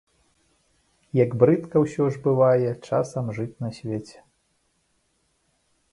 Як 1.23 1.35
брыдка, 1.43 1.75
усё 1.85 2.03
ж, 2.15 2.23
бывае 2.25 2.71
часам 2.87 3.25
жыць 3.39 3.53
на 3.67 3.73
свеце. 3.79 4.19